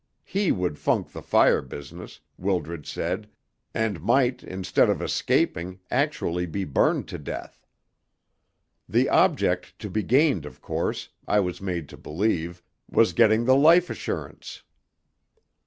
[0.25, 3.29] He would funk the fire business, Wildred said,
[3.71, 7.67] and might, instead of escaping, actually be burned to death.
[8.89, 13.55] The object to be gained, of course, I was made to believe, was getting the
[13.55, 14.63] life assurance.